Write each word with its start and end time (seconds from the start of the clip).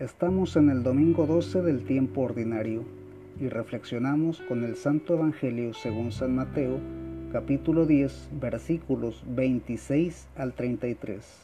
Estamos 0.00 0.56
en 0.56 0.70
el 0.70 0.82
domingo 0.82 1.26
12 1.26 1.60
del 1.60 1.84
tiempo 1.84 2.22
ordinario 2.22 2.84
y 3.38 3.48
reflexionamos 3.48 4.40
con 4.40 4.64
el 4.64 4.76
Santo 4.76 5.12
Evangelio 5.12 5.74
según 5.74 6.10
San 6.10 6.34
Mateo, 6.34 6.78
capítulo 7.32 7.84
10, 7.84 8.30
versículos 8.40 9.22
26 9.26 10.26
al 10.38 10.54
33. 10.54 11.40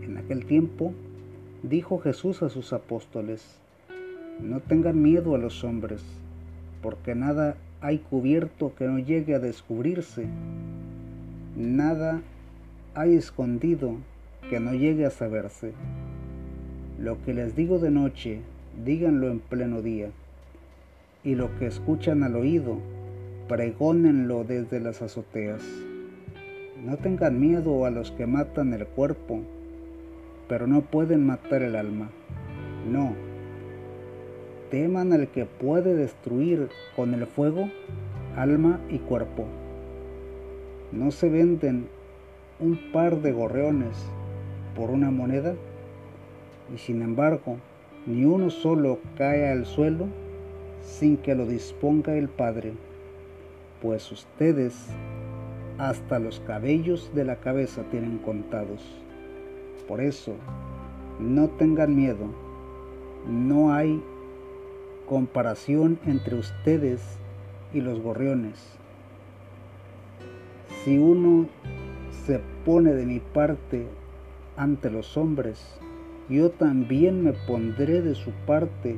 En 0.00 0.16
aquel 0.16 0.46
tiempo 0.46 0.94
dijo 1.62 1.98
Jesús 1.98 2.42
a 2.42 2.48
sus 2.48 2.72
apóstoles, 2.72 3.60
no 4.40 4.60
tengan 4.60 5.02
miedo 5.02 5.34
a 5.34 5.38
los 5.38 5.62
hombres, 5.62 6.02
porque 6.80 7.14
nada 7.14 7.58
hay 7.82 7.98
cubierto 7.98 8.72
que 8.78 8.86
no 8.86 8.98
llegue 8.98 9.34
a 9.34 9.40
descubrirse, 9.40 10.26
nada 11.54 12.22
hay 12.94 13.14
escondido 13.14 13.96
que 14.48 14.58
no 14.58 14.72
llegue 14.72 15.04
a 15.04 15.10
saberse. 15.10 15.74
Lo 16.98 17.22
que 17.22 17.34
les 17.34 17.54
digo 17.54 17.78
de 17.78 17.90
noche, 17.90 18.40
díganlo 18.82 19.28
en 19.28 19.40
pleno 19.40 19.82
día. 19.82 20.08
Y 21.24 21.34
lo 21.34 21.54
que 21.58 21.66
escuchan 21.66 22.22
al 22.22 22.36
oído, 22.36 22.78
pregónenlo 23.48 24.44
desde 24.44 24.80
las 24.80 25.02
azoteas. 25.02 25.62
No 26.82 26.96
tengan 26.96 27.38
miedo 27.38 27.84
a 27.84 27.90
los 27.90 28.12
que 28.12 28.26
matan 28.26 28.72
el 28.72 28.86
cuerpo, 28.86 29.42
pero 30.48 30.66
no 30.66 30.80
pueden 30.80 31.26
matar 31.26 31.62
el 31.62 31.76
alma. 31.76 32.08
No. 32.90 33.14
Teman 34.70 35.12
al 35.12 35.28
que 35.28 35.44
puede 35.44 35.94
destruir 35.94 36.70
con 36.96 37.12
el 37.12 37.26
fuego 37.26 37.68
alma 38.36 38.80
y 38.88 38.98
cuerpo. 39.00 39.44
No 40.92 41.10
se 41.10 41.28
venden 41.28 41.88
un 42.58 42.90
par 42.90 43.20
de 43.20 43.32
gorreones 43.32 43.98
por 44.74 44.90
una 44.90 45.10
moneda 45.10 45.54
y 46.74 46.78
sin 46.78 47.02
embargo 47.02 47.58
ni 48.06 48.24
uno 48.24 48.50
solo 48.50 49.00
cae 49.16 49.50
al 49.50 49.66
suelo 49.66 50.06
sin 50.82 51.16
que 51.16 51.34
lo 51.34 51.44
disponga 51.44 52.14
el 52.14 52.28
Padre, 52.28 52.74
pues 53.82 54.10
ustedes 54.12 54.88
hasta 55.78 56.18
los 56.18 56.40
cabellos 56.40 57.10
de 57.14 57.24
la 57.24 57.36
cabeza 57.36 57.82
tienen 57.90 58.18
contados. 58.18 58.82
Por 59.88 60.00
eso, 60.00 60.34
no 61.18 61.48
tengan 61.48 61.96
miedo, 61.96 62.26
no 63.28 63.72
hay 63.72 64.00
comparación 65.08 65.98
entre 66.06 66.36
ustedes 66.36 67.18
y 67.74 67.80
los 67.80 68.00
gorriones. 68.00 68.78
Si 70.84 70.98
uno 70.98 71.46
se 72.24 72.40
pone 72.64 72.92
de 72.92 73.06
mi 73.06 73.18
parte 73.20 73.86
ante 74.56 74.90
los 74.90 75.16
hombres, 75.16 75.78
yo 76.28 76.50
también 76.50 77.22
me 77.22 77.32
pondré 77.32 78.02
de 78.02 78.14
su 78.14 78.32
parte 78.46 78.96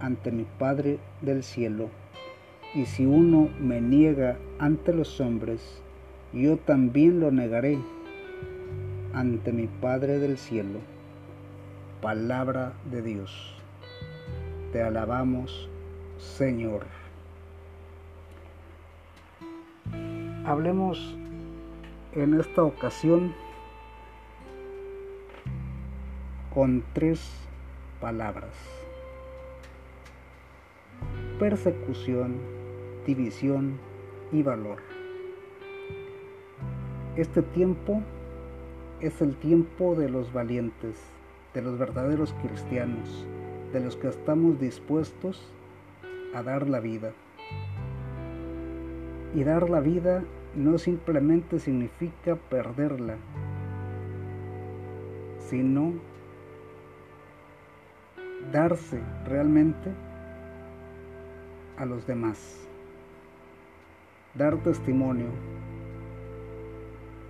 ante 0.00 0.32
mi 0.32 0.44
Padre 0.58 0.98
del 1.22 1.42
cielo. 1.42 1.88
Y 2.74 2.86
si 2.86 3.06
uno 3.06 3.48
me 3.60 3.80
niega 3.80 4.36
ante 4.58 4.92
los 4.92 5.20
hombres, 5.20 5.82
yo 6.32 6.56
también 6.56 7.20
lo 7.20 7.30
negaré 7.30 7.78
ante 9.14 9.52
mi 9.52 9.66
Padre 9.66 10.18
del 10.18 10.36
cielo. 10.36 10.80
Palabra 12.02 12.72
de 12.90 13.02
Dios. 13.02 13.54
Te 14.72 14.82
alabamos, 14.82 15.68
Señor. 16.18 16.82
Hablemos 20.44 21.16
en 22.14 22.38
esta 22.38 22.62
ocasión 22.62 23.32
con 26.54 26.82
tres 26.92 27.20
palabras. 28.00 28.54
Persecución, 31.38 32.36
división 33.06 33.78
y 34.32 34.42
valor. 34.42 34.78
Este 37.16 37.42
tiempo 37.42 38.02
es 39.00 39.20
el 39.20 39.36
tiempo 39.36 39.94
de 39.94 40.08
los 40.08 40.32
valientes, 40.32 40.96
de 41.54 41.62
los 41.62 41.78
verdaderos 41.78 42.34
cristianos, 42.42 43.26
de 43.72 43.80
los 43.80 43.96
que 43.96 44.08
estamos 44.08 44.58
dispuestos 44.58 45.52
a 46.34 46.42
dar 46.42 46.68
la 46.68 46.80
vida. 46.80 47.12
Y 49.34 49.44
dar 49.44 49.68
la 49.68 49.80
vida 49.80 50.24
no 50.54 50.78
simplemente 50.78 51.58
significa 51.58 52.36
perderla, 52.36 53.16
sino 55.38 55.92
darse 58.52 59.00
realmente 59.26 59.90
a 61.76 61.84
los 61.84 62.06
demás, 62.06 62.66
dar 64.34 64.56
testimonio 64.58 65.28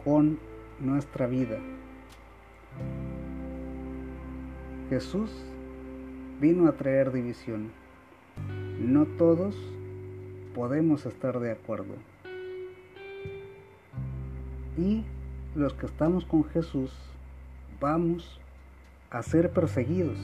con 0.04 0.38
nuestra 0.80 1.26
vida. 1.26 1.58
Jesús 4.88 5.30
vino 6.40 6.66
a 6.66 6.72
traer 6.72 7.12
división. 7.12 7.70
No 8.80 9.04
todos 9.04 9.56
podemos 10.54 11.04
estar 11.04 11.40
de 11.40 11.50
acuerdo. 11.50 11.94
Y 14.78 15.04
los 15.54 15.74
que 15.74 15.86
estamos 15.86 16.24
con 16.24 16.44
Jesús 16.44 16.92
vamos 17.80 18.40
a 19.10 19.22
ser 19.22 19.50
perseguidos 19.50 20.18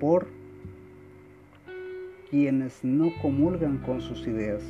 por 0.00 0.26
quienes 2.30 2.84
no 2.84 3.10
comulgan 3.22 3.78
con 3.78 4.00
sus 4.00 4.26
ideas. 4.26 4.62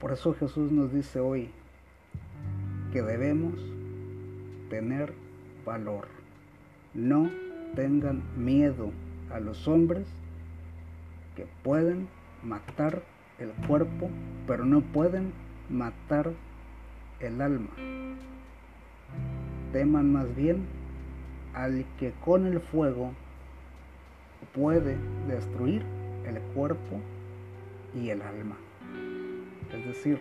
Por 0.00 0.12
eso 0.12 0.34
Jesús 0.34 0.72
nos 0.72 0.92
dice 0.92 1.20
hoy 1.20 1.50
que 2.92 3.02
debemos 3.02 3.54
tener 4.68 5.12
valor. 5.64 6.08
No 6.94 7.30
tengan 7.74 8.22
miedo 8.36 8.90
a 9.30 9.38
los 9.38 9.68
hombres 9.68 10.06
que 11.36 11.46
pueden 11.62 12.08
matar 12.42 13.02
el 13.38 13.50
cuerpo, 13.66 14.10
pero 14.46 14.64
no 14.64 14.80
pueden 14.80 15.32
matar 15.68 16.32
el 17.20 17.40
alma. 17.40 17.70
Teman 19.72 20.12
más 20.12 20.34
bien 20.34 20.64
al 21.54 21.84
que 21.98 22.12
con 22.24 22.46
el 22.46 22.60
fuego 22.60 23.12
puede 24.54 24.96
destruir 25.28 25.82
el 26.26 26.40
cuerpo 26.54 27.00
y 27.94 28.10
el 28.10 28.22
alma. 28.22 28.56
Es 29.72 29.86
decir, 29.86 30.20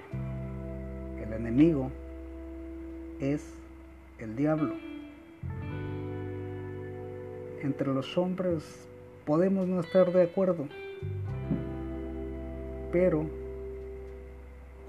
el 1.22 1.34
enemigo 1.34 1.92
es 3.20 3.46
el 4.20 4.36
diablo. 4.36 4.76
Entre 7.62 7.88
los 7.88 8.18
hombres 8.18 8.88
podemos 9.26 9.68
no 9.68 9.82
estar 9.82 10.12
de 10.12 10.24
acuerdo, 10.24 10.68
pero 12.92 13.26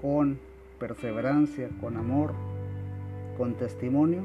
con 0.01 0.39
perseverancia, 0.79 1.69
con 1.79 1.97
amor, 1.97 2.33
con 3.37 3.53
testimonio, 3.55 4.23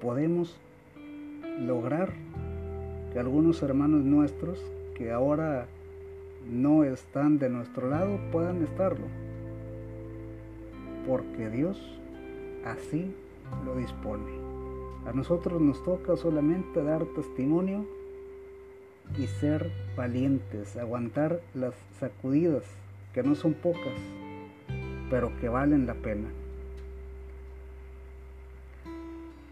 podemos 0.00 0.56
lograr 1.58 2.12
que 3.12 3.18
algunos 3.18 3.62
hermanos 3.62 4.04
nuestros 4.04 4.58
que 4.96 5.10
ahora 5.10 5.66
no 6.50 6.84
están 6.84 7.38
de 7.38 7.48
nuestro 7.48 7.88
lado 7.88 8.18
puedan 8.32 8.62
estarlo. 8.62 9.06
Porque 11.06 11.48
Dios 11.48 11.78
así 12.64 13.14
lo 13.64 13.76
dispone. 13.76 14.30
A 15.06 15.12
nosotros 15.12 15.60
nos 15.60 15.82
toca 15.82 16.16
solamente 16.16 16.82
dar 16.82 17.04
testimonio 17.16 17.86
y 19.18 19.26
ser 19.26 19.70
valientes, 19.96 20.76
aguantar 20.76 21.40
las 21.54 21.74
sacudidas, 21.98 22.64
que 23.14 23.22
no 23.22 23.34
son 23.34 23.54
pocas, 23.54 23.98
pero 25.08 25.32
que 25.40 25.48
valen 25.48 25.86
la 25.86 25.94
pena. 25.94 26.28